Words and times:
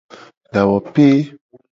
Dawope. 0.53 1.07